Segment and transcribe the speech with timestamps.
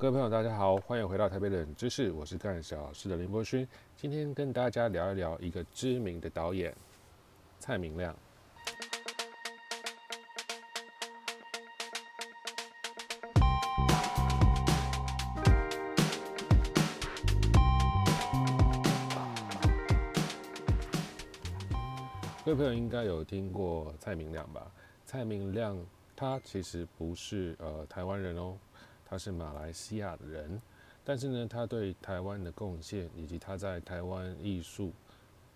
[0.00, 3.66] 各位朋友，大家好，欢迎回到台北冷知识，我是干小事的林柏勋。
[3.96, 6.72] 今天跟大家聊一聊一个知名的导演
[7.58, 8.14] 蔡明亮。
[22.44, 24.70] 各位朋友应该有听过蔡明亮吧？
[25.04, 25.76] 蔡明亮
[26.14, 28.56] 他其实不是呃台湾人哦。
[29.08, 30.60] 他是马来西亚的人，
[31.02, 34.92] 但是呢，他对台湾的贡献以及他在台湾艺术、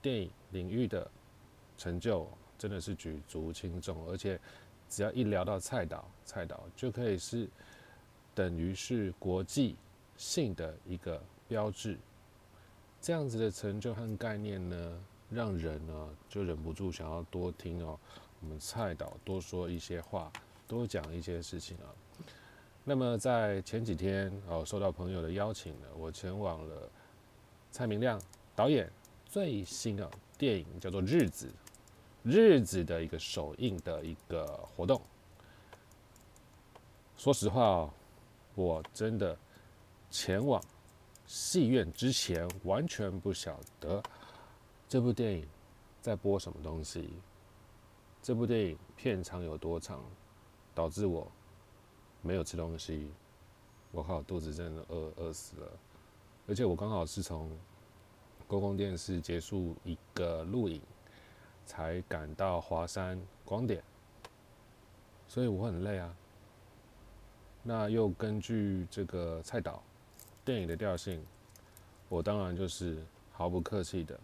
[0.01, 1.11] 电影领域的
[1.77, 2.27] 成就，
[2.57, 4.07] 真的是举足轻重。
[4.09, 4.41] 而且，
[4.89, 7.47] 只要一聊到蔡导，蔡导就可以是
[8.35, 9.77] 等于是国际
[10.17, 11.98] 性的一个标志。
[13.03, 17.98] 这样子的成就和概念呢，让人呢就忍不住想要多听哦，
[18.41, 20.33] 我们蔡导多说一些话，
[20.67, 21.93] 多讲一些事情啊。
[22.85, 26.91] 那么在前几天哦，受到朋友的邀请呢，我前往了
[27.71, 28.20] 蔡明亮
[28.56, 28.91] 导演
[29.25, 31.47] 最新啊电影叫做《日子》，
[32.25, 35.01] 日子的一个首映的一个活动。
[37.17, 37.91] 说实话哦，
[38.56, 39.39] 我真的
[40.11, 40.61] 前往
[41.25, 44.03] 戏院之前完全不晓得
[44.89, 45.47] 这部电影
[46.01, 47.12] 在播什么东西，
[48.21, 50.05] 这部电影片长有多长，
[50.75, 51.31] 导致我。
[52.23, 53.11] 没有吃东西，
[53.91, 55.73] 我靠，肚子真的饿饿死了。
[56.47, 57.51] 而且我刚好是从
[58.47, 60.81] 公共电视结束一个录影，
[61.67, 63.83] 才赶到华山光点，
[65.27, 66.15] 所以我很累啊。
[67.65, 69.83] 那又根据这个蔡导
[70.45, 71.25] 电影的调性，
[72.09, 74.19] 我当然就是毫不客气的，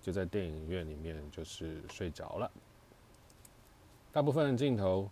[0.00, 2.50] 就在电影院里面就是睡着了。
[4.12, 5.10] 大部分的镜头。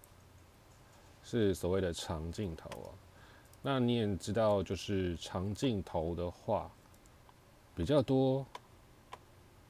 [1.22, 2.90] 是所谓的长镜头啊，
[3.62, 6.70] 那你也知道，就是长镜头的话，
[7.74, 8.44] 比较多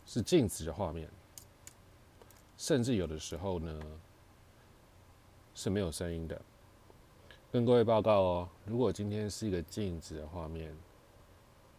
[0.06, 1.10] 是静止的画面，
[2.56, 3.82] 甚至有的时候呢
[5.54, 6.41] 是没有声音的。
[7.52, 10.75] 跟各位报告哦，如果今天是一个静止的画面，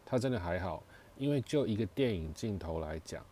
[0.05, 0.83] 它真的还好，
[1.17, 3.25] 因为就一个电影镜头来讲，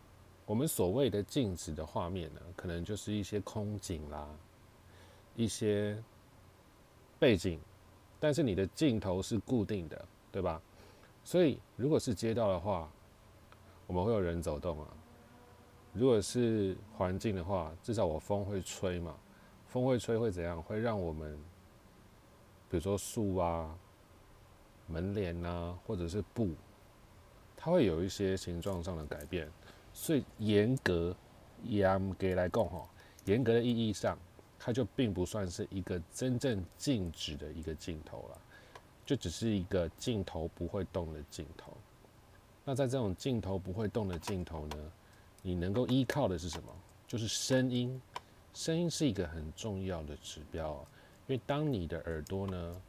[0.46, 4.28] 我们所谓的静止的画面呢，可能就是一些空景啦，
[5.36, 6.02] 一些。
[7.20, 7.60] 背景，
[8.20, 10.62] 但是你的镜头是固定的，对吧？
[11.24, 12.90] 所以如果是街道的话，
[13.86, 14.88] 我们会有人走动啊。
[15.94, 19.16] 如果是环境的话，至少我风会吹嘛，
[19.68, 20.64] 风会吹会怎样？
[20.64, 21.38] 会让我们，
[22.70, 23.78] 比如说树啊、
[24.88, 26.52] 门帘啊，或者是布，
[27.58, 29.52] 它会有一些形状上的改变。
[29.92, 31.14] 所以严格
[31.64, 32.88] 严格来讲哈，
[33.26, 34.18] 严格的意义上。
[34.60, 38.42] 它就并不算是一个真正静止的一个镜头了，
[39.06, 41.72] 就只是一个镜头不会动的镜头。
[42.66, 44.92] 那在这种镜头不会动的镜头呢，
[45.42, 46.72] 你能够依靠的是什么？
[47.08, 48.00] 就是声音。
[48.54, 50.86] 声音是一个很重要的指标，
[51.28, 52.82] 因为当你的耳朵呢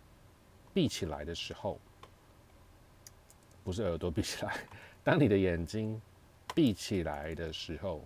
[0.75, 1.79] 闭起来的时候，
[3.63, 4.67] 不是耳朵闭起来，
[5.05, 6.01] 当你的眼睛
[6.55, 8.05] 闭起来的时候，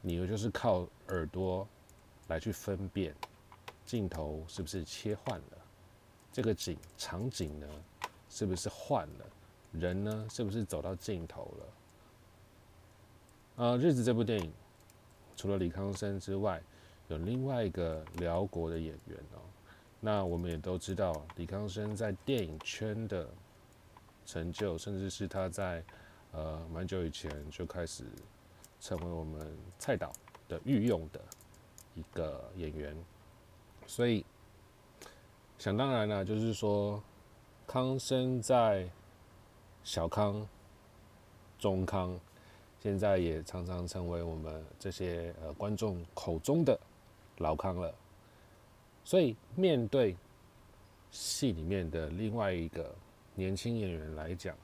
[0.00, 1.68] 你就是靠耳朵。
[2.28, 3.14] 来去分辨
[3.84, 5.58] 镜头是不是切换了，
[6.32, 7.68] 这个景场景呢
[8.28, 9.26] 是不是换了，
[9.72, 13.64] 人呢是不是走到镜头了？
[13.64, 14.52] 啊，《日子》这部电影
[15.36, 16.60] 除了李康生之外，
[17.08, 19.40] 有另外一个辽国的演员哦。
[20.00, 23.28] 那我们也都知道，李康生在电影圈的
[24.26, 25.84] 成就，甚至是他在
[26.32, 28.04] 呃蛮久以前就开始
[28.80, 30.12] 成为我们蔡导
[30.48, 31.20] 的御用的。
[31.94, 32.96] 一个演员，
[33.86, 34.24] 所以
[35.58, 37.00] 想当然了，就是说
[37.66, 38.88] 康生在
[39.84, 40.44] 小康、
[41.58, 42.18] 中康，
[42.80, 46.78] 现在也常常成为我们这些呃观众口中的
[47.38, 47.94] 老康了。
[49.04, 50.16] 所以面对
[51.12, 52.92] 戏里面的另外一个
[53.36, 54.56] 年轻演员来讲，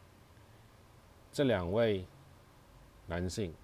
[1.31, 2.05] 这两位
[3.07, 3.55] 男性，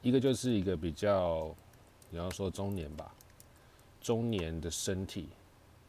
[0.00, 1.54] 一个就是一个比较。
[2.12, 3.14] 你要说中年吧，
[4.00, 5.28] 中年的身体，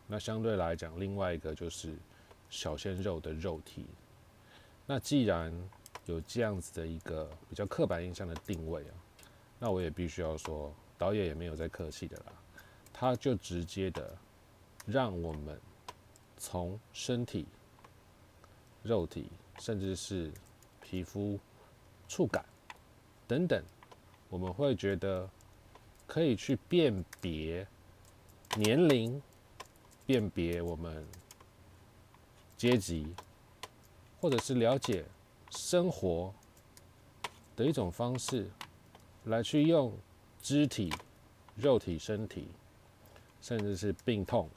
[0.06, 1.96] 那相对来讲，另外一个就是
[2.48, 3.88] 小鲜肉的肉体。
[4.86, 5.52] 那既然
[6.06, 8.94] 有这样子的一个比较刻板印象的定位啊，
[9.58, 12.34] 那我也必须要说，导演也没有在客气的啦，
[12.94, 14.16] 他就直接的
[14.86, 15.60] 让我们
[16.38, 17.48] 从身体、
[18.84, 19.28] 肉体，
[19.58, 20.32] 甚至是
[20.82, 21.40] 皮肤
[22.08, 22.46] 触感
[23.28, 23.64] 等等，
[24.30, 25.28] 我们会觉得。
[26.12, 27.66] 可以去辨别
[28.58, 29.22] 年龄，
[30.06, 31.08] 辨别我们
[32.58, 33.16] 阶级，
[34.20, 35.06] 或者是了解
[35.52, 36.34] 生活
[37.56, 38.52] 的一种方式，
[39.24, 39.98] 来去用
[40.42, 40.94] 肢体、
[41.56, 42.50] 肉体、身体，
[43.42, 44.50] 甚至是病痛，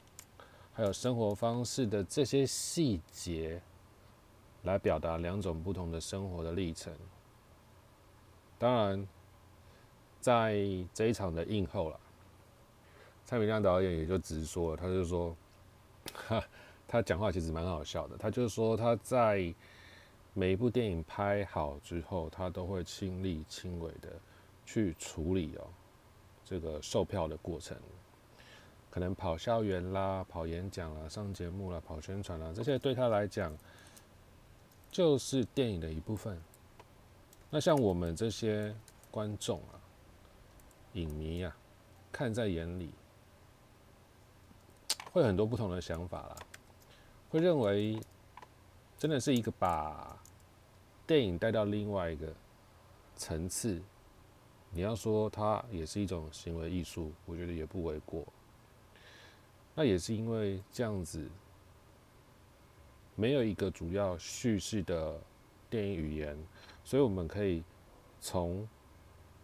[0.73, 3.61] 还有生活方式的这些细节，
[4.63, 6.93] 来表达两种不同的生活的历程。
[8.59, 9.07] 当然，
[10.25, 10.55] 在
[10.91, 11.99] 这一场的映后了，
[13.25, 15.35] 蔡明亮导演也就直说了，他就说，
[16.13, 16.43] 哈。
[16.87, 19.53] 他讲话其实蛮好笑的，他就说他在
[20.33, 24.13] 每一部电影拍好之后，他都会亲力亲为的
[24.65, 25.67] 去处理哦
[26.45, 27.75] 这个售票的过程，
[28.91, 33.51] 可能跑校园啦、跑演讲啦、上节目啦、跑宣传啦，这些对他来讲
[34.91, 36.39] 就是电影的一部分。
[37.49, 38.73] 那像我们这些
[39.09, 39.81] 观众啊、
[40.95, 41.55] 影迷啊，
[42.11, 42.89] 看在眼里，
[45.11, 46.35] 会很多不同的想法啦。
[47.29, 47.99] 会认为，
[48.97, 50.17] 真的是一个把
[51.05, 52.33] 电影带到另外一个
[53.15, 53.81] 层次。
[54.71, 58.25] 你要说它也是一种行为艺术，我觉得也不为过。
[59.73, 61.29] 那也是因为这样子，
[63.15, 65.19] 没有一个主要叙事的
[65.69, 66.37] 电影语言，
[66.83, 67.63] 所以我们可以
[68.21, 68.67] 从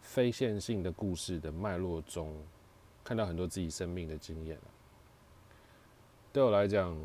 [0.01, 2.35] 非线性的故事的脉络中，
[3.03, 4.57] 看到很多自己生命的经验
[6.33, 6.97] 对我来讲。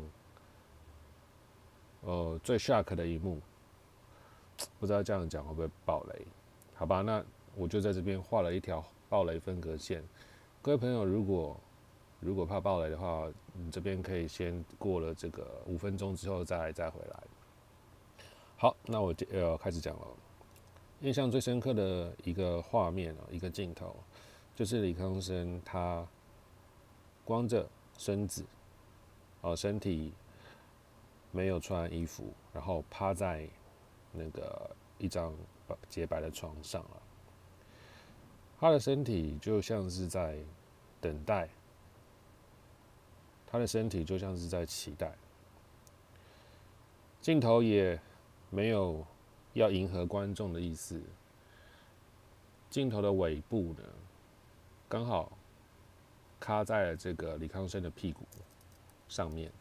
[2.01, 3.41] 呃，最 shock 的一幕，
[4.79, 6.27] 不知道这样讲会不会爆雷？
[6.75, 7.21] 好吧，那
[7.55, 10.01] 我就在这边画了一条爆雷分隔线。
[10.61, 11.59] 各位朋友，如果
[12.21, 17.23] 如果怕爆雷的话，你这边可以先过了这个五分钟之后再再回来。
[18.57, 20.07] 好，那我就要开始讲了。
[21.01, 23.95] 印象最深刻的一个画面啊，一个镜头，
[24.55, 26.05] 就是李康生他
[27.23, 27.67] 光着
[27.97, 28.45] 身子，
[29.41, 30.13] 哦，身体。
[31.29, 33.47] 没有穿衣服，然后趴在
[34.13, 35.35] 那个一张
[35.87, 37.01] 洁白的床上了。
[38.57, 40.37] 他的身体就像是在
[41.01, 41.49] 等待，
[43.45, 45.13] 他的身体就像是在期待。
[47.21, 47.99] 镜头也
[48.49, 49.05] 没有
[49.57, 51.01] 要迎合观众的意思。
[52.69, 53.83] 镜头的尾部呢，
[54.87, 55.35] 刚好
[56.39, 58.21] 卡在了这个李康生的屁股
[59.09, 59.51] 上面。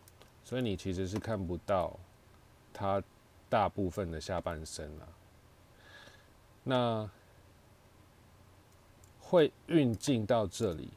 [0.45, 1.99] 所以你其实是看不到
[2.73, 3.03] 他
[3.49, 5.09] 大部分的下半身啊。
[6.63, 7.11] 那
[9.21, 10.91] 会运镜到这里，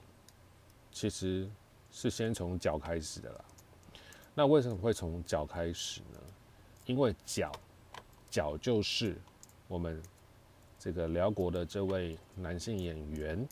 [0.92, 1.50] 其实
[1.92, 3.46] 是先从脚开始的啦。
[4.36, 6.20] 那为什么会从脚开始呢？
[6.86, 7.52] 因为脚，
[8.30, 9.16] 脚就是
[9.68, 10.02] 我们
[10.78, 13.48] 这个辽国的这位男性演员，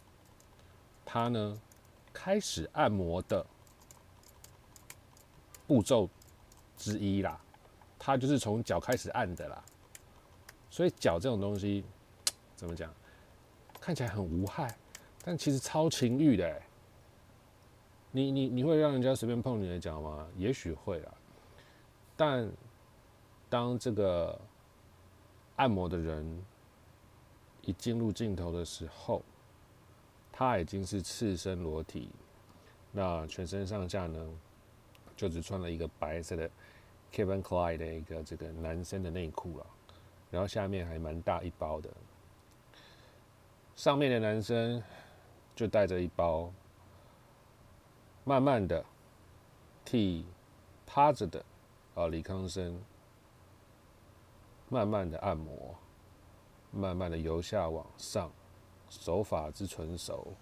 [1.06, 1.60] 他呢
[2.14, 3.46] 开始按摩的。
[5.68, 6.10] 步骤
[6.78, 7.38] 之一啦，
[8.00, 9.62] 他就是从脚开始按的啦，
[10.70, 11.84] 所以脚这种东西
[12.56, 12.90] 怎么讲，
[13.78, 14.74] 看起来很无害，
[15.26, 16.62] 但其实超情欲的。
[18.12, 20.26] 你你你会让人家随便碰你的脚吗？
[20.38, 21.14] 也许会啦，
[22.16, 22.50] 但
[23.50, 24.40] 当这个
[25.58, 26.44] 按摩的人
[27.62, 29.22] 一进入镜头的时候，
[30.32, 32.10] 他已经是赤身裸体，
[32.92, 34.26] 那全身上下呢？
[35.16, 36.48] 就只穿了一个白色的
[37.12, 39.66] Kevin Klein 的一个这个男生的内裤了，
[40.30, 41.90] 然后下面还蛮大一包的，
[43.76, 44.84] 上面的男生
[45.56, 46.54] 就带着一包，
[48.24, 48.86] 慢慢的
[49.84, 50.24] 替
[50.86, 51.44] 趴着的
[51.96, 52.80] 啊李康生
[54.70, 55.76] 慢慢的按摩，
[56.72, 58.32] 慢慢的由下往上，
[58.90, 60.34] 手法之纯熟，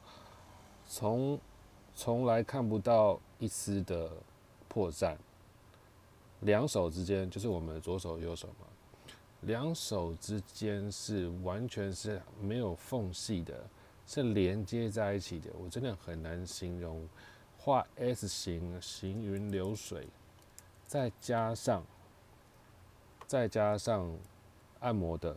[0.86, 1.40] 从
[1.94, 4.12] 从来看不到一丝的。
[4.68, 5.16] 破绽，
[6.42, 8.68] 两手之间就是我们的左手右手嘛，
[9.44, 13.66] 两手之间是完全是没有缝隙的，
[14.06, 15.50] 是连接在一起的。
[15.58, 17.08] 我真的很难形容，
[17.58, 20.10] 画 S 型行云流水，
[20.86, 21.82] 再加上
[23.28, 24.10] 再加上
[24.80, 25.36] 按摩的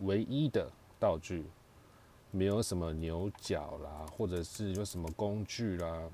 [0.00, 1.44] 唯一的道具，
[2.30, 6.10] 没有什么牛角啦，或者是有什么工具啦，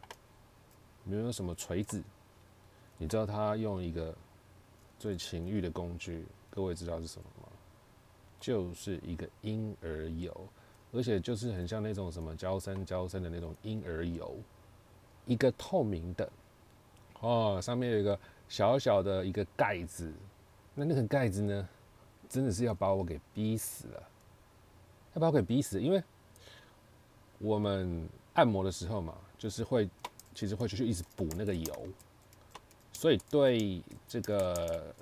[1.05, 2.02] 没有什么锤子。
[2.97, 4.14] 你知道他用一个
[4.99, 7.49] 最情欲的工具，各位知道是什么吗？
[8.38, 10.35] 就是一个婴儿油，
[10.93, 14.35] 而且就是很像那种什么娇生娇生的那种婴儿油，
[15.26, 16.31] 一个透明的，
[17.21, 20.12] 哦，上面有一个小小的一个盖子，
[20.80, 21.68] 那那个盖子呢，
[22.26, 24.08] 真的是要把我给逼死了，
[25.12, 26.02] 要把我给逼死，因为
[27.38, 29.90] 我们按摩的时候嘛，就是会
[30.34, 31.88] 其实会去一直补那个油。
[32.94, 34.94] 所以对这个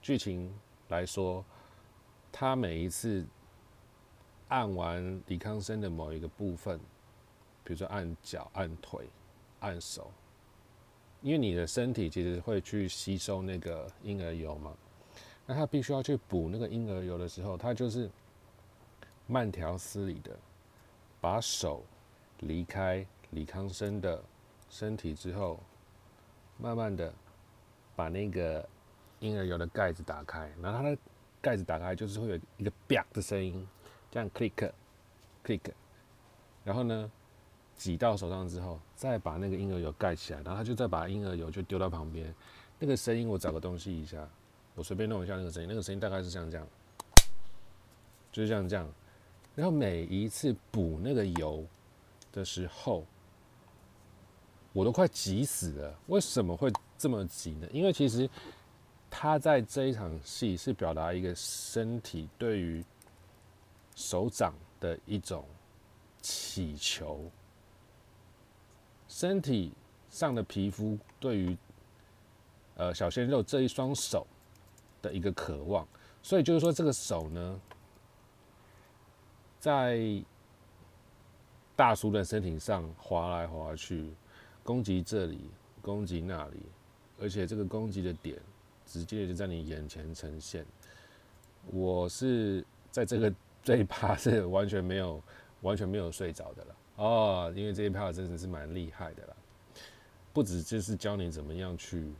[0.00, 0.54] 剧情
[0.86, 1.44] 来说，
[2.30, 3.26] 他每一次
[4.46, 6.78] 按完李康生的某一个部分，
[7.64, 9.08] 比如说按脚、按腿、
[9.58, 10.12] 按手，
[11.22, 14.76] 因为你的身体其实会去吸收那个婴儿油嘛，
[15.48, 18.08] 那他必须要去补那个婴儿油的时候，他就是
[19.26, 20.30] 慢条斯理的
[21.20, 21.82] 把手
[22.40, 24.22] 离开李康生的
[24.70, 25.58] 身体之后，
[26.56, 27.12] 慢慢的。
[27.96, 28.64] 把那个
[29.18, 30.96] 婴儿油的盖子打开，然后它的
[31.40, 33.66] 盖子打开就是会有一个啪的声音，
[34.08, 34.70] 这样 click
[35.44, 35.72] click，
[36.62, 37.10] 然后呢
[37.76, 42.32] 挤到手上之后，再把那个婴儿油盖起来，然后他就再把婴儿油就丢到旁边，
[42.78, 44.24] 那个声音我找个东西一下，
[44.78, 46.66] 我随便弄一下那个声音，那个声音大概是像这样，
[48.30, 48.88] 就是像这样，
[49.56, 51.66] 然后每一次补那个油
[52.32, 53.04] 的时候，
[54.72, 56.72] 我都快急死了，为什么会？
[56.96, 57.68] 这么急呢？
[57.72, 58.28] 因为其实
[59.08, 62.84] 他在这一场戏是表达一个身体对于
[63.94, 65.44] 手掌的一种
[66.20, 67.30] 祈求，
[69.06, 69.72] 身体
[70.10, 71.56] 上的皮肤对于
[72.74, 74.26] 呃小鲜肉这一双手
[75.02, 75.86] 的一个渴望，
[76.22, 77.60] 所以就是说这个手呢，
[79.58, 80.22] 在
[81.76, 84.12] 大叔的身体上划来划去，
[84.62, 85.50] 攻击这里，
[85.80, 86.62] 攻击那里。
[87.20, 88.40] 而且这个攻击的点，
[88.86, 90.64] 直接就在你眼前呈现。
[91.66, 95.20] 我是在这个这一趴是完全没有
[95.62, 99.36] 完全没有睡着的了哦，因为这一趴真的是蛮厉害的啦。
[100.32, 102.12] 不止就是教你怎么样去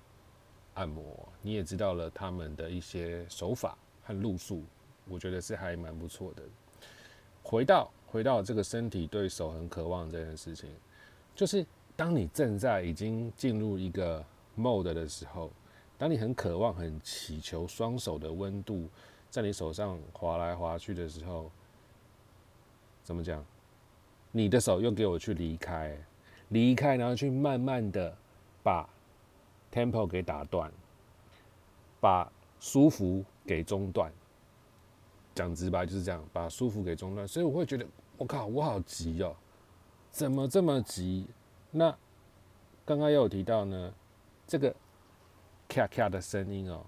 [0.78, 4.62] 按摩，你也知道了他们的一些手法和路数，
[5.08, 6.42] 我觉得是还蛮不错的。
[7.42, 10.70] 回到回到这个身体对手很渴望这件事情，
[11.34, 11.66] 就是
[11.96, 14.24] 当你正在已经进入一个。
[14.58, 15.52] mode 的时候，
[15.96, 18.88] 当你很渴望、很祈求双手的温度
[19.30, 21.48] 在你手上滑来滑去的时候，
[23.04, 23.46] 怎么讲？
[24.32, 25.96] 你的手又给我去离开，
[26.48, 28.12] 离开，然后去慢慢的
[28.64, 28.84] 把
[29.72, 30.70] tempo 给打断，
[32.00, 34.12] 把舒服给中断。
[35.34, 37.26] 讲直白就是这样，把舒服给中断。
[37.26, 39.36] 所以我会觉得，我靠，我好急哦，
[40.10, 41.26] 怎么这么急？
[41.70, 41.96] 那
[42.84, 43.94] 刚刚也有提到呢。
[44.46, 44.74] 这个
[45.68, 46.82] 咔咔的声音哦，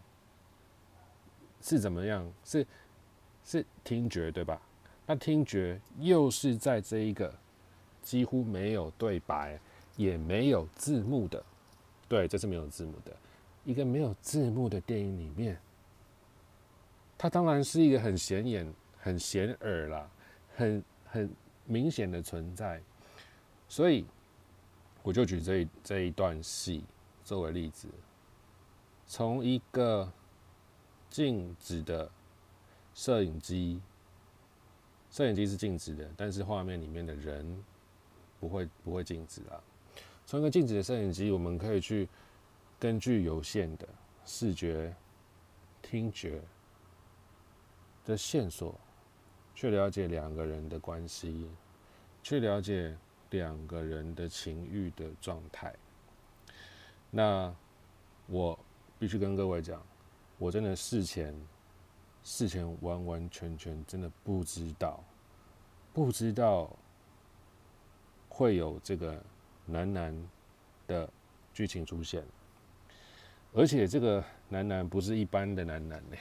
[1.60, 2.26] 是怎么样？
[2.42, 2.66] 是
[3.44, 4.58] 是听觉对吧？
[5.04, 7.30] 那听觉又是在这一个
[8.00, 9.60] 几乎没有对白，
[9.96, 11.44] 也没有字幕的，
[12.10, 13.16] 对，这是没有字幕的
[13.64, 15.56] 一个没有字幕的电影里面，
[17.16, 20.10] 它当然是一个很显眼、很显耳啦，
[20.56, 21.30] 很很
[21.66, 22.82] 明显的存在。
[23.68, 24.04] 所以
[25.04, 26.84] 我就举这一这一段戏。
[27.22, 27.86] 作为例子，
[29.06, 30.10] 从一个
[31.08, 32.10] 静止的
[32.92, 33.80] 摄影机，
[35.12, 37.62] 摄影机是静止的，但是画面里面的人
[38.40, 39.62] 不会不会静止啊。
[40.30, 42.08] 从一个静止的摄影机，我们可以去
[42.78, 43.88] 根据有限的
[44.24, 44.94] 视觉、
[45.82, 46.40] 听觉
[48.04, 48.78] 的线索，
[49.56, 51.50] 去了解两个人的关系，
[52.22, 52.96] 去了解
[53.30, 55.74] 两个人的情欲的状态。
[57.10, 57.52] 那
[58.28, 58.56] 我
[59.00, 59.84] 必须跟各位讲，
[60.38, 61.34] 我真的事前
[62.22, 65.02] 事前完完全全真的不知道，
[65.92, 66.70] 不知道
[68.28, 69.20] 会有这个
[69.70, 70.28] 男男
[70.86, 71.08] 的
[71.54, 72.24] 剧情出现，
[73.52, 76.16] 而且这个男男不是一般的男男呢，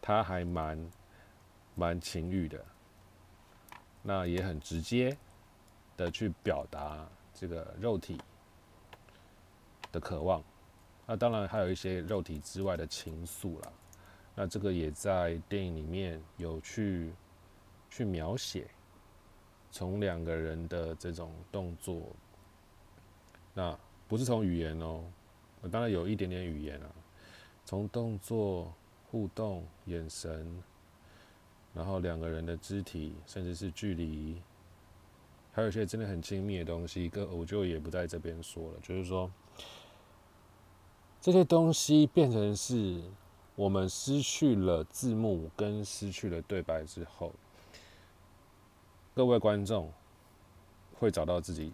[0.00, 0.90] 他还蛮
[1.74, 2.64] 蛮情欲的，
[4.02, 5.16] 那也很直接
[5.96, 8.20] 的去表达这个肉体。
[9.90, 10.44] 的渴望，
[11.06, 13.72] 那当然还有一些肉体之外的情愫啦。
[14.34, 17.10] 那这个也在电影里面有去
[17.88, 18.68] 去描写，
[19.70, 22.14] 从两个人的这种动作，
[23.58, 25.02] 那不是从语言哦，
[25.68, 26.86] 当然有一点点语言啊，
[27.64, 28.72] 从动作
[29.10, 30.62] 互动、眼神，
[31.74, 34.40] 然后两个人的肢体，甚至是距离，
[35.50, 39.28] 还有一些真的很亲密的东西，跟我就也不在这边说了，就是说。
[41.20, 43.02] 这些东西变成是
[43.56, 47.32] 我们失去了字幕跟失去了对白之后，
[49.14, 49.92] 各位观众
[50.96, 51.72] 会找到自己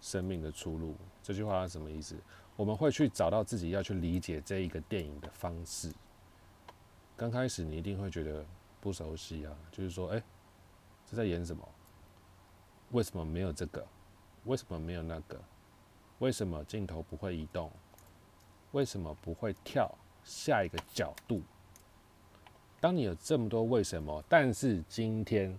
[0.00, 0.94] 生命的出路。
[1.22, 2.16] 这句话是什么意思？
[2.56, 5.92] 我们会去找到自己要去理解这一个电影的方式。
[7.16, 8.44] 刚开始你一定会觉得
[8.80, 10.22] 不熟悉啊，就是说，哎，
[11.06, 11.66] 这在演什么？
[12.92, 13.86] 为什么没有这个？
[14.44, 15.40] 为什么没有那个？
[16.18, 17.70] 为什么镜头不会移动？
[18.72, 19.90] 为什么不会跳
[20.22, 21.42] 下一个角度？
[22.80, 25.58] 当你有这么多为什么，但是今天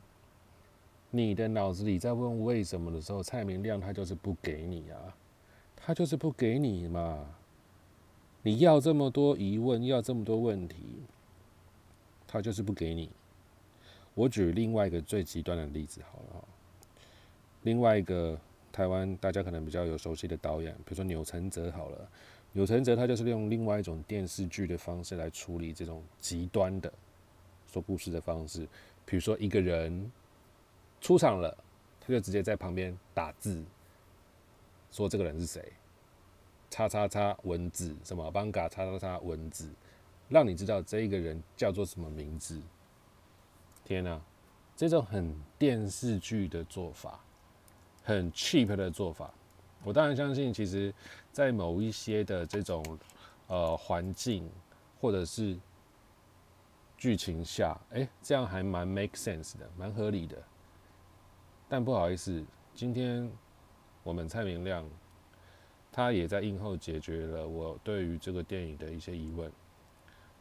[1.14, 5.16] 你的脑子里在问为什么的时候，蔡明亮他就是不给你啊，
[5.76, 7.36] 他就是不给你嘛。
[8.42, 10.78] 你要这么多疑问，要这么多问题，
[12.26, 13.12] 他就是不给你。
[14.14, 16.48] 我举另外一个最极端的例子好了，
[17.64, 18.40] 另外一个
[18.72, 22.10] 台湾大家可能比较有熟悉的导演，比如说钮承泽好了，
[22.54, 26.92] 钮承泽他就是用另外一种电视剧的方式来处理这种极端的。
[27.68, 28.68] 说故事的方式，
[29.06, 30.12] 比如说一个人
[31.02, 31.58] 出场了，
[32.00, 33.62] 他就直接在旁边打字，
[34.90, 35.74] 说这个人是谁，
[36.70, 39.70] 叉叉叉文字，什么邦嘎叉叉叉文字，
[40.30, 42.62] 让你知道这一个人叫做什么名字。
[43.84, 44.22] 天哪，
[44.78, 47.20] 这种很电视剧的做法，
[48.04, 49.34] 很 cheap 的做法，
[49.84, 50.94] 我当然相信，其实
[51.32, 53.00] 在某一些的这种
[53.48, 54.50] 呃环境
[55.02, 55.60] 或者是。
[56.98, 60.38] 剧情下，哎，这样还蛮 make sense 的，蛮合理的。
[61.72, 63.32] 但不好意思，今天
[64.04, 64.86] 我们蔡明亮，
[65.90, 69.50] 他也在映后解决了我对于这个电影的一些疑问。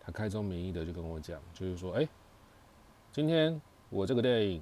[0.00, 2.08] 他开宗明义的就跟我讲，就是说，哎，
[3.12, 4.60] 今天我这个电影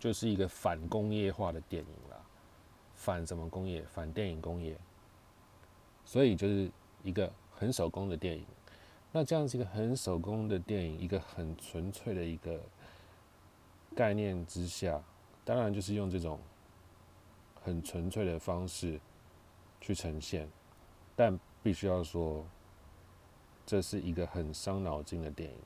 [0.00, 2.20] 就是一个反工业化的电影啦，
[2.96, 3.80] 反什么工业？
[3.82, 4.76] 反电影工业。
[6.04, 6.68] 所以就是
[7.04, 8.44] 一个很手工的电影。
[9.12, 12.60] 那这样子一个很手工的电影，一个很纯粹的一个
[13.94, 15.00] 概念之下，
[15.50, 16.38] 当然就是用这种
[17.64, 19.00] 很纯粹的方式
[19.80, 20.48] 去呈现，
[21.16, 22.46] 但必须要说，
[23.66, 25.56] 这是一个很伤脑筋的电影。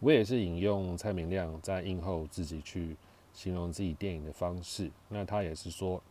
[0.00, 2.96] 我也是引用蔡明亮在映后自己去
[3.32, 6.02] 形容自己电影的方式，那他也是说，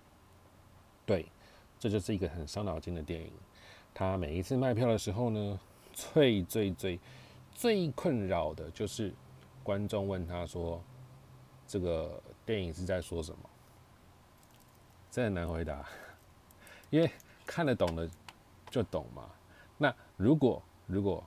[1.06, 1.26] 对，
[1.78, 3.30] 这就是一个很伤脑筋的电影。
[3.94, 5.60] 他每一次卖票的时候呢？
[5.92, 6.98] 最最最
[7.54, 9.14] 最困扰的就是
[9.62, 10.82] 观众问他说
[11.68, 13.50] ：“这个电影是在说什么？”
[15.12, 15.88] 这很难回答，
[16.90, 17.10] 因为
[17.46, 18.10] 看得懂的
[18.70, 19.30] 就懂嘛。
[19.78, 21.24] 那如果如果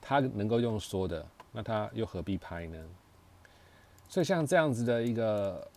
[0.00, 2.84] 他能够用说的，那他又何必拍呢？
[4.08, 5.70] 所以像这样子的一个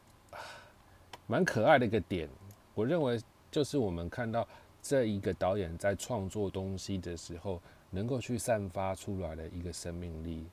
[1.27, 2.29] 蛮可爱的一个点，
[2.73, 3.19] 我认为
[3.51, 4.47] 就是我们看到
[4.81, 7.61] 这一个导演在创作东西的时候。
[7.91, 10.45] 能够去散发出来的一个生命力，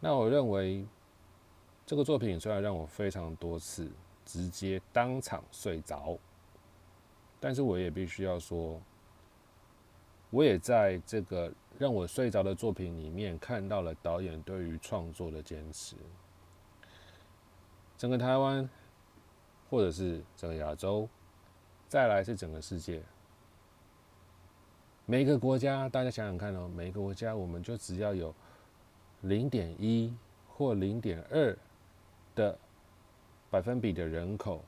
[0.00, 0.84] 那我认为
[1.88, 3.90] 这个作品虽然让我非常多次
[4.22, 6.18] 直接当场睡着，
[7.40, 8.78] 但是我也必须要说，
[10.28, 15.96] 我也在这个让我睡着的作品里面看到了导演对于创作的坚持。
[17.96, 18.68] 整个台湾，
[19.70, 21.08] 或者是整个亚洲，
[21.88, 23.02] 再来是整个世界。
[25.06, 28.34] 每一个国家，大家想想看哦，每一个国家我们就只要有
[29.22, 30.14] 零点一
[30.46, 31.56] 或零点二
[32.38, 32.56] 的
[33.50, 34.64] 百分比的人口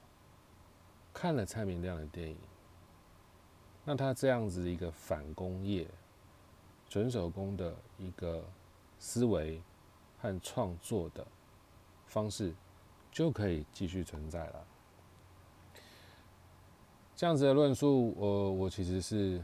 [1.15, 2.37] 看了蔡明亮的电影，
[3.85, 5.87] 那他这样子一个反工业、
[6.89, 8.45] 纯手工的一个
[8.99, 9.63] 思维
[10.19, 11.25] 和创作的
[12.07, 12.53] 方式
[13.13, 14.67] 就可以继续存在了。
[17.15, 19.41] 这样子的论述，我我其实是。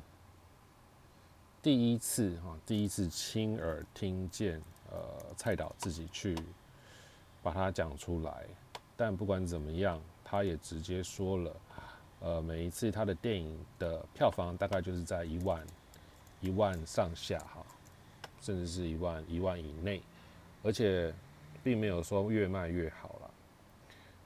[1.62, 6.36] 第一次哈，第一次亲耳听见，呃，蔡导自己去
[7.46, 8.44] 把它讲出来。
[8.96, 11.56] 但不管怎么样，他也直接说了，
[12.18, 15.64] 呃，每一次他的电影的票房大概就是在一万
[16.40, 17.64] 一万上下哈，
[18.40, 20.02] 甚至是一万一万以内，
[20.64, 21.14] 而且
[21.62, 23.30] 并没有说越卖越好了。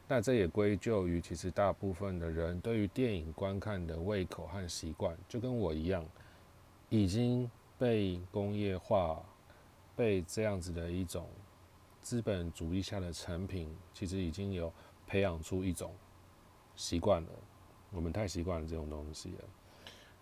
[0.09, 6.03] 那这也归咎于其实大部分的人对于电影观看的胃口和习惯，就跟我一样。
[6.89, 9.23] 已经被工业化、
[9.95, 11.29] 被这样子的一种
[12.01, 14.73] 资本主义下的成品，其实已经有
[15.07, 15.95] 培养出一种
[16.75, 17.29] 习惯了。
[17.93, 19.45] 我们太习惯了这种东西了。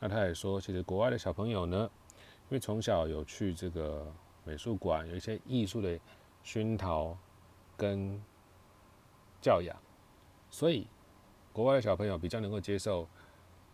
[0.00, 4.12] 那他也说，其实国外的小朋友呢，因为从小有去这个
[4.44, 5.98] 美术馆，有一些艺术的
[6.42, 7.16] 熏陶
[7.76, 8.20] 跟
[9.40, 9.76] 教养，
[10.50, 10.86] 所以
[11.52, 13.06] 国外的小朋友比较能够接受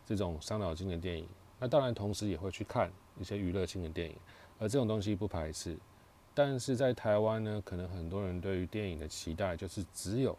[0.04, 1.28] 这种伤脑筋的电影。
[1.58, 4.16] 那当然，同时也会去看一些娱乐性的电影，
[4.58, 5.78] 而这种东西不排斥。
[6.34, 10.36] 但是在台湾呢，可能很多人对于电影的期待就是只有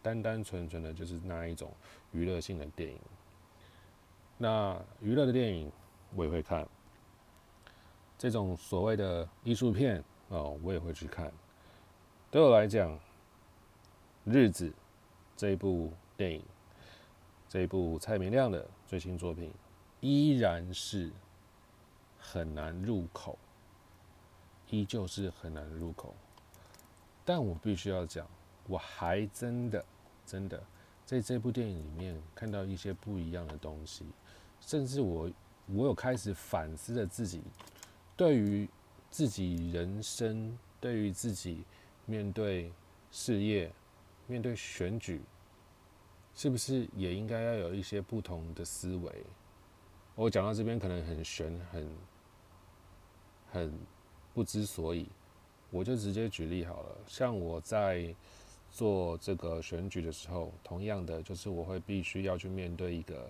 [0.00, 1.70] 单单纯纯的，就是那一种
[2.12, 2.98] 娱乐性的电影。
[4.38, 5.70] 那娱乐的电影
[6.14, 6.66] 我也会看，
[8.16, 11.30] 这种所谓的艺术片哦，我也会去看。
[12.30, 12.90] 对我来讲，
[14.24, 14.68] 《日子》
[15.36, 16.42] 这一部电影，
[17.48, 19.52] 这一部蔡明亮的最新作品。
[20.00, 21.10] 依然是
[22.16, 23.36] 很难入口，
[24.70, 26.14] 依旧是很难入口。
[27.24, 28.26] 但我必须要讲，
[28.66, 29.84] 我还真的
[30.24, 30.62] 真的
[31.04, 34.06] 在这部电影里面看到一些不一样的东西，
[34.60, 35.30] 甚至我
[35.66, 37.42] 我有开始反思了自己
[38.16, 38.68] 对于
[39.10, 41.64] 自己人生，对于自己
[42.06, 42.72] 面对
[43.10, 43.70] 事业、
[44.26, 45.20] 面对选举，
[46.34, 49.24] 是不是也应该要有一些不同的思维？
[50.14, 51.96] 我讲到这边可能很悬，很
[53.52, 53.78] 很
[54.38, 55.08] 不知所以。
[55.68, 58.14] 我就直接举例好了，像我在
[58.70, 63.28] 做这个选举的时候，同样的就是我会必须要去面对一个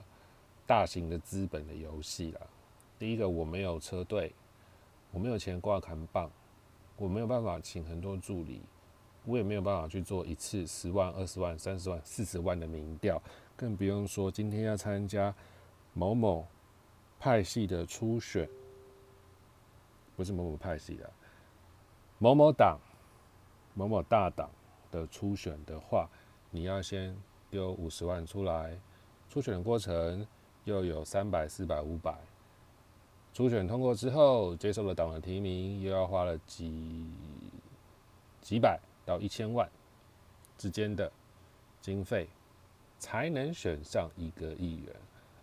[0.66, 2.47] 大型的资本的游戏了。
[2.99, 4.35] 第一个，我没有车队，
[5.11, 6.31] 我没有钱挂扛棒，
[6.99, 8.61] 我没有办法请很多助理，
[9.25, 13.21] 我也没有办法去做一次十万、二十万、三十万、四十万的民调，
[13.57, 15.35] 更不用说今天要参加
[15.94, 16.47] 某某
[17.18, 18.49] 派系的初选，
[20.18, 21.09] 不是某某派系的。
[22.18, 22.76] 某某党、
[23.72, 24.50] 某某大党
[24.90, 26.09] 的初选的话，
[26.50, 27.16] 你要先
[27.48, 28.76] 丢五十万出来，
[29.31, 30.26] 初选的过程
[30.64, 32.18] 又有三百、四百、五百，
[33.33, 37.07] 初选通过之后，接受了党的提名，又要花了几
[38.40, 39.70] 几百到一千万
[40.57, 41.12] 之间的
[41.81, 42.26] 经费，
[42.98, 44.92] 才能选上一个议员，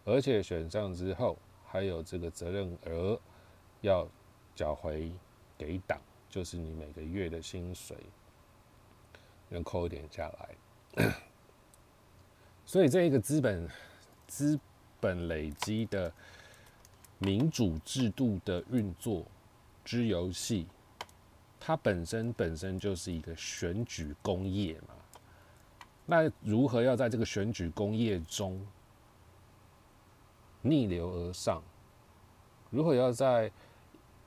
[0.04, 3.18] 而且选上之后，还有这个责任额
[3.80, 4.06] 要
[4.56, 5.12] 缴回
[5.58, 6.00] 给党。
[6.28, 7.96] 就是你每个月的薪水
[9.48, 10.30] 能扣一点下
[10.98, 11.14] 来，
[12.66, 13.70] 所以这一个资本
[14.28, 14.60] 资
[15.00, 16.12] 本累积的
[17.20, 19.24] 民主制度的运作
[19.86, 20.68] 之游戏，
[21.58, 24.96] 它本身本身就是一个选举工业嘛。
[26.06, 28.60] 那如何要在这个选举工业中
[30.62, 31.64] 逆流而上？
[32.72, 33.50] 如何要在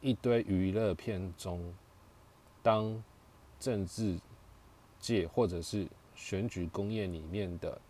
[0.00, 1.74] 一堆娱乐片中？
[2.60, 3.02] 当
[3.58, 4.18] 政治
[4.98, 7.80] 界或者是选举工业里面的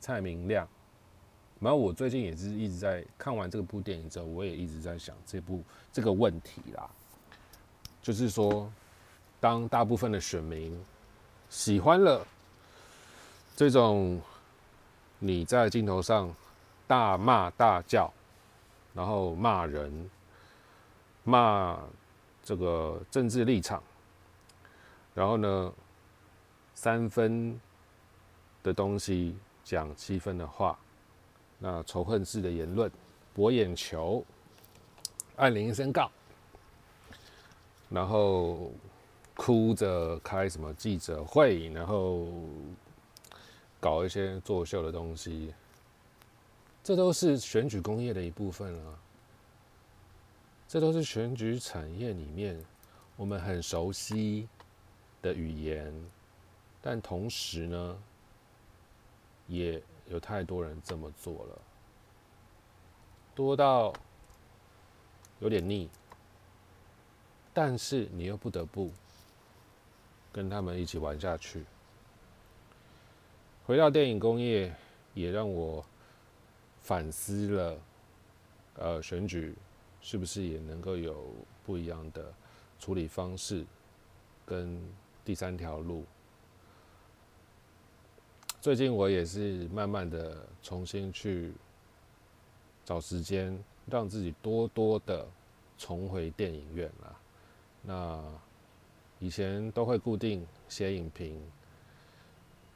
[0.00, 0.68] 蔡明亮，
[1.60, 6.90] 然后我最近也是一直在看完这部电影之后，我也一直在想这部这个问题啦，
[8.02, 8.70] 就是说，
[9.40, 10.78] 当大部分的选民
[11.48, 12.26] 喜欢了
[13.56, 14.20] 这种
[15.18, 16.34] 你在镜头上
[16.86, 18.12] 大骂大叫，
[18.92, 20.10] 然后骂人，
[21.28, 21.78] 骂
[22.42, 23.82] 这个政治立场。
[25.14, 25.72] 然后呢，
[26.74, 27.60] 三分
[28.62, 30.78] 的东西讲七分的话，
[31.58, 32.90] 那仇恨式的言论
[33.34, 34.24] 博眼球，
[35.36, 36.10] 按铃声告，
[37.90, 38.70] 然后
[39.34, 42.28] 哭着开什么记者会，然后
[43.80, 45.52] 搞一些作秀的东西，
[46.82, 48.94] 这都是选举工业的一部分啊，
[50.68, 52.62] 这都是选举产业里面
[53.16, 54.46] 我们很熟悉。
[55.20, 55.92] 的语言，
[56.80, 57.98] 但同时呢，
[59.48, 61.58] 也有太多人这么做了，
[63.34, 63.92] 多到
[65.40, 65.90] 有点腻，
[67.52, 68.92] 但是你又不得不
[70.30, 71.64] 跟他们一起玩下去。
[73.66, 74.72] 回到电影工业，
[75.14, 75.84] 也让我
[76.80, 77.80] 反思了，
[78.76, 79.52] 呃，选举
[80.08, 81.34] 是不是也能够有
[81.66, 82.32] 不一样的
[82.78, 83.66] 处理方式，
[84.46, 84.80] 跟。
[85.24, 86.06] 第三条路，
[88.62, 91.52] 最近我也是慢慢的重新去
[92.82, 95.28] 找时间，让自己多多的
[95.76, 97.20] 重回电影院啦。
[97.82, 98.24] 那
[99.18, 101.38] 以前都会固定写影评，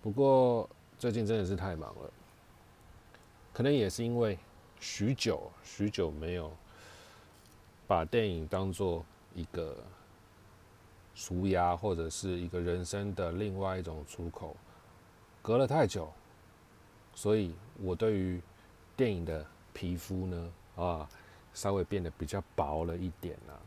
[0.02, 0.68] 不过
[0.98, 2.10] 最近真的是太忙了，
[3.54, 4.38] 可能也是因为
[4.78, 6.54] 许久许久没有
[7.86, 9.76] 把电影当做一个。
[11.14, 14.56] 舒压或者是一个人生的另外一种出口，
[15.42, 16.10] 隔了太久，
[17.14, 18.40] 所以我对于
[18.96, 21.06] 电影的皮肤呢啊，
[21.52, 23.60] 稍微变得比较薄了一点啊。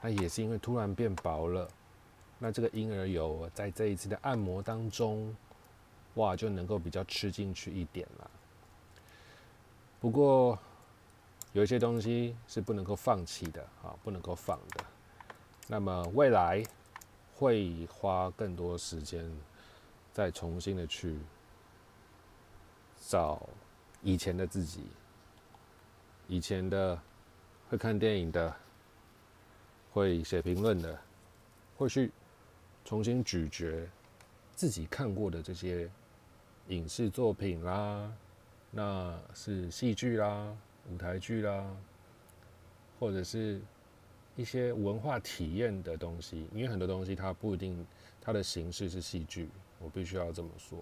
[0.00, 1.68] 那也是因为突然变薄了，
[2.36, 5.32] 那这个婴儿油在这一次的按摩当中，
[6.14, 8.30] 哇，就能够比较吃进去一点了。
[10.00, 10.58] 不过
[11.52, 14.84] 有一些东西是不能够放弃的啊，不能够放的。
[15.68, 16.62] 那么未来
[17.34, 19.30] 会花更多时间，
[20.12, 21.18] 再重新的去
[23.06, 23.48] 找
[24.02, 24.86] 以前的自己，
[26.26, 26.98] 以前的
[27.68, 28.54] 会看电影的，
[29.92, 30.98] 会写评论的，
[31.76, 32.10] 或许
[32.84, 33.88] 重新咀嚼
[34.54, 35.90] 自己看过的这些
[36.68, 38.10] 影视作品啦，
[38.70, 40.56] 那是戏剧啦、
[40.90, 41.76] 舞台剧啦，
[42.98, 43.60] 或者是
[44.36, 47.86] 一些文化体验的东西，因为很多东西它不一定
[48.20, 50.78] 它的形式是戏剧，我必须要这么说。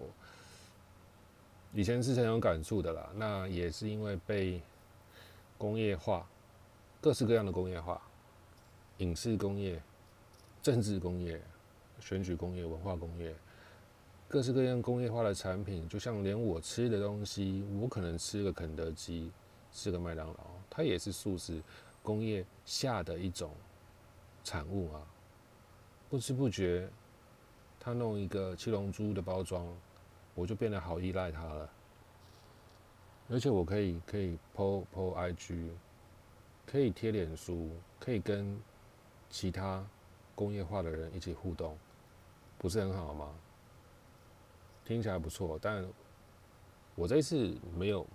[1.73, 4.61] 以前是很有感触的啦，那也是因为被
[5.57, 6.27] 工业化，
[6.99, 8.01] 各式各样的工业化，
[8.97, 9.81] 影视工业、
[10.61, 11.41] 政治工业、
[12.01, 13.33] 选举工业、文化工业，
[14.27, 19.31] 各式各样工业化的产品，就像连我吃的东西，我可能吃个肯德基，
[19.71, 20.37] 是个麦当劳，
[20.69, 21.61] 它也是素食
[22.03, 23.51] 工业下的一种
[24.43, 25.01] 产物啊。
[26.09, 26.89] 不知不觉，
[27.79, 29.67] 他弄一个七龙珠的包装。
[30.33, 31.69] 我就变得好依赖它了，
[33.29, 35.69] 而且我可以可以 po po IG，
[36.65, 38.57] 可以贴脸书，可以跟
[39.29, 39.85] 其他
[40.33, 41.77] 工业化的人一起互动，
[42.57, 43.29] 不是很好吗？
[44.85, 45.85] 听起来不错，但
[46.95, 48.07] 我这次没有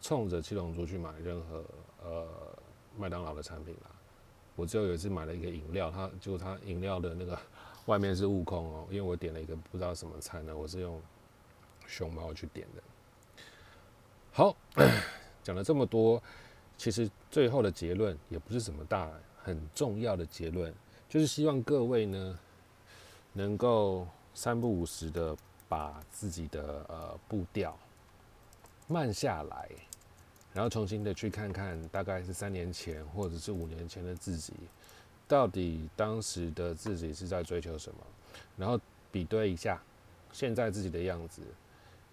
[0.00, 1.64] 冲着七龙珠去买任何
[2.04, 2.26] 呃
[2.96, 3.90] 麦当劳的产品啦，
[4.56, 7.38] 我只有有一次买了一个饮料，它就它饮料的那个。
[7.88, 11.00] 外面是悟空哦，因为我点了一个不知道什么菜呢，我是用
[11.86, 12.82] 熊猫去点的。
[14.30, 14.54] 好，
[15.42, 16.22] 讲了这么多，
[16.76, 19.10] 其实最后的结论也不是什么大
[19.42, 20.70] 很重要的结论，
[21.08, 22.38] 就是希望各位呢
[23.32, 25.34] 能够三不五时的
[25.66, 27.74] 把自己的呃步调
[28.86, 29.70] 慢下来，
[30.52, 34.52] 然后重新的去看看大概是三年前或者是五年前的自己。
[35.28, 38.00] 到底当时的自己是在追求什么？
[38.56, 38.80] 然后
[39.12, 39.78] 比对一下
[40.32, 41.42] 现在自己的样子，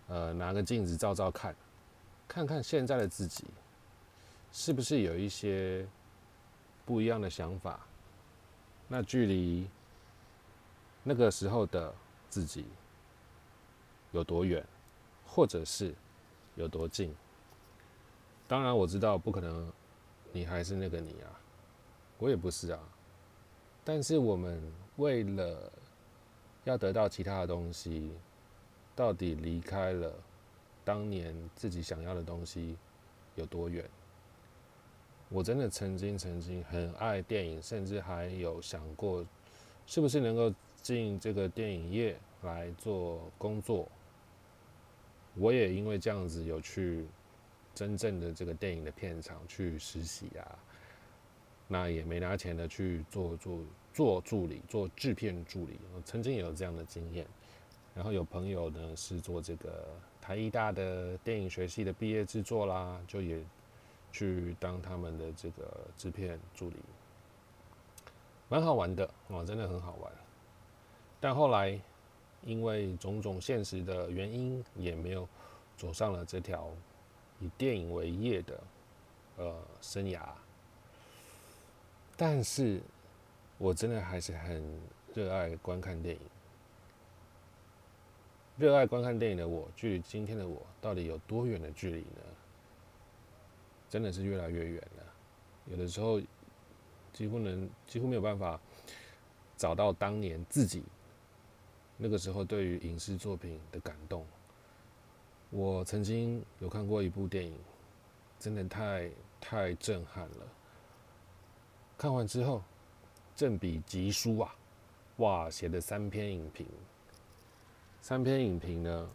[0.10, 1.56] 呃，拿个镜子照照看，
[2.28, 3.45] 看看现在的自己
[4.52, 5.88] 是不是有一些
[6.86, 7.80] 不一样的想法？
[8.89, 9.65] 那距离
[11.02, 11.93] 那个时候的
[12.30, 12.65] 自己
[14.12, 14.62] 有多远，
[15.26, 15.95] 或者是
[16.56, 17.15] 有多近？
[18.47, 19.71] 当然我知道不可能，
[20.31, 21.34] 你还是那个你啊，
[22.19, 22.79] 我也不是啊。
[23.84, 24.62] 但是我们
[24.97, 25.71] 为了
[26.63, 28.12] 要得到其他的东西，
[28.95, 30.13] 到底离开了
[30.84, 32.77] 当年自己想要的东西
[33.36, 33.88] 有多远？
[35.29, 39.25] 我真的曾经曾经很爱电影，甚至还有想过
[39.88, 43.88] 是不是能够进这个电影业来做工作。
[45.34, 47.05] 我也因为这样子有去
[47.75, 50.57] 真正的这个电影的片场去实习啊。
[51.67, 53.59] 那也没拿钱的去做做
[53.93, 55.77] 做助理，做制片助理。
[55.93, 57.27] 我曾经也有这样的经验。
[57.93, 59.88] 然后有朋友呢是做这个
[60.19, 63.41] 台艺大的电影学系的毕业制作啦，就也
[64.11, 66.75] 去当他们的这个制片助理，
[68.49, 70.11] 蛮好玩的哦，真的很好玩。
[71.21, 71.79] 但后来
[72.43, 75.25] 因为种种现实的原因，也没有
[75.77, 76.69] 走上了这条
[77.39, 78.63] 以电影为业的
[79.38, 80.21] 呃生涯。
[82.17, 82.82] 但是，
[83.58, 84.80] 我真的还是很
[85.13, 86.21] 热爱观看电影。
[88.58, 92.21] 热爱观看电影的我，距离今天的我到底有多远的距离呢？
[93.89, 95.04] 真的是越来越远了。
[95.65, 96.21] 有的时候，
[97.12, 98.60] 几乎能几乎没有办法
[99.58, 100.84] 找到当年自己
[101.98, 104.26] 那个时候对于影视作品的感动。
[105.56, 107.56] 我曾经有看过一部电影，
[108.38, 110.46] 真的太太震撼了。
[111.98, 112.62] 看完之后，
[113.38, 114.54] 正比疾书啊，
[115.18, 116.68] 哇，写的三篇影评。
[118.02, 119.10] 三篇影评呢，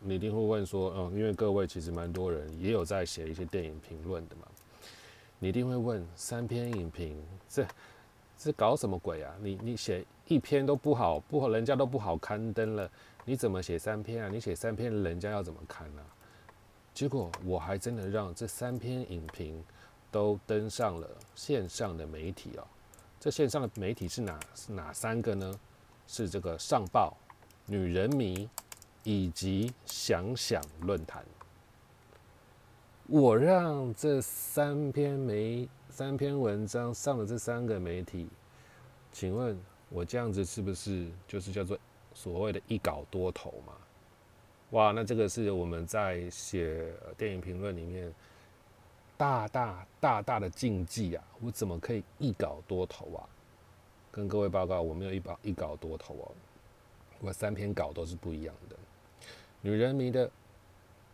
[0.00, 4.48] 你一定会问说，嗯，因为各位其实蛮多人也有在写一些电影评论的嘛，
[5.38, 7.16] 你一定会问，三篇影评，
[7.48, 7.64] 这
[8.36, 9.32] 这搞什么鬼啊？
[9.40, 12.90] 你你写一篇都不好，不好，人家都不好刊登了，
[13.28, 14.30] 你怎么写三篇啊？
[14.30, 16.02] 你写三篇，人家要怎么看呢？
[16.94, 19.62] 结果我还真的让这三篇影评。
[20.10, 22.66] 都登上了线上的媒体哦。
[23.20, 25.60] 这线上的媒体是哪哪三个呢？
[26.06, 27.14] 是这个上报、
[27.66, 28.48] 女人迷
[29.02, 31.22] 以及想想论坛。
[33.06, 38.30] 我让这三篇媒三篇文章上了这三个媒体，
[39.12, 39.60] 请问
[39.90, 41.78] 我这样子是不是就是叫做
[42.18, 43.74] 所谓的一稿多投嘛？
[44.70, 48.12] 哇，那这个是我们在写电影评论里面。
[49.16, 51.24] 大大大大的禁忌啊！
[51.40, 53.28] 我怎么可以一稿多投啊？
[54.10, 56.34] 跟各位报告，我没有一稿一稿多投哦，
[57.20, 58.76] 我三篇稿都是不一样的。
[59.60, 60.28] 女人迷的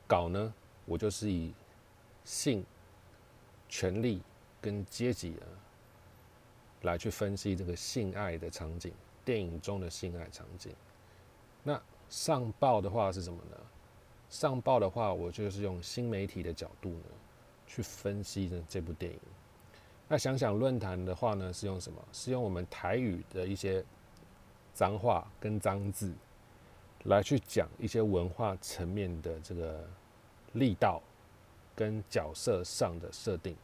[0.07, 0.55] 稿呢，
[0.87, 1.53] 我就是以
[2.25, 2.65] 性、
[3.69, 4.23] 权力
[4.61, 5.45] 跟阶级啊
[6.83, 8.93] 来去分析这个性爱的场景，
[9.25, 10.75] 电影中的性爱场景。
[11.65, 13.57] 那上报的话是什么呢？
[14.31, 17.07] 上报的话，我就是用新媒体的角度呢。
[17.67, 19.19] 去分析的这部电影。
[20.07, 21.99] 那想想论坛的话呢，是用什么？
[22.13, 23.83] 是用我们台语的一些
[24.75, 26.13] 脏话跟脏字
[27.05, 29.83] 来去讲一些文化层面的这个
[30.53, 31.03] 力道
[31.75, 33.57] 跟角色上的设定。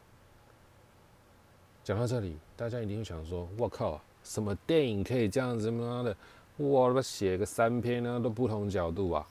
[1.83, 6.17] 讲到这里，大家一定会想说：“我靠，什么电影可以这样子妈的？
[6.57, 9.27] 我写个三篇呢，都不同角度啊？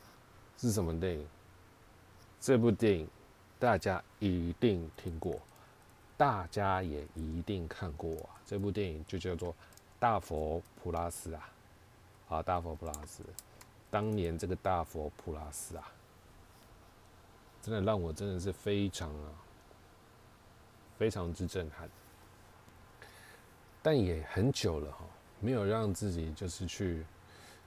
[0.56, 1.26] 是什么电影？
[2.40, 3.08] 这部电影
[3.58, 5.38] 大家一定听过，
[6.16, 8.40] 大家也一定看过啊。
[8.44, 9.52] 这部电影就叫做
[9.98, 11.48] 《大佛普拉斯》啊，
[12.28, 13.22] 啊，大佛普拉斯。
[13.90, 15.92] 当年这个大佛普拉斯啊，
[17.62, 19.32] 真的让我真的是非常啊，
[20.98, 21.88] 非常之震撼。”
[23.82, 24.98] 但也很久了哈，
[25.40, 27.04] 没有让自己就是去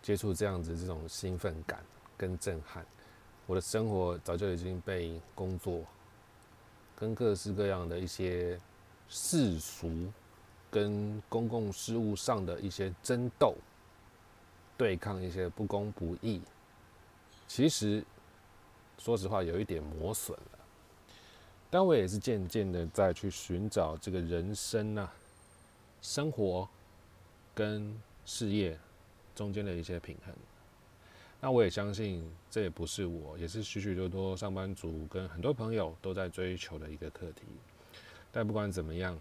[0.02, 1.84] 接触这样子这种兴奋感
[2.16, 2.86] 跟震撼。
[3.46, 5.82] 我的生活早就已经被工作
[6.96, 8.58] 跟各式各样的一些
[9.10, 10.08] 世俗
[10.72, 13.56] 跟公共事务上的一些争斗、
[14.78, 16.42] 对抗一些不公不义，
[17.48, 18.04] 其实
[18.98, 20.60] 说实话有一点磨损了。
[21.70, 25.12] 但我也是渐渐的在去寻找这个人生啊。
[26.02, 26.68] 生活
[27.54, 28.78] 跟事业
[29.36, 30.34] 中间的一些平衡，
[31.40, 37.44] 那我也相信这也不是我，也是许许多多上班族跟很多朋友都在追求的一个课题。
[38.32, 39.20] 但不管怎么样，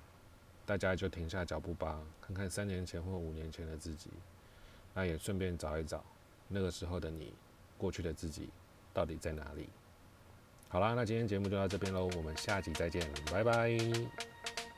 [0.64, 4.10] 大家就停下脚步吧，看看三年前或五年前的自己，
[4.94, 6.04] 那也顺便找一找
[6.48, 7.34] 那个时候的你，
[7.76, 8.48] 过去的自己
[8.94, 9.68] 到底在哪里。
[10.68, 14.71] 好啦，那今天节目就到这边喽，我们下集再见，拜拜。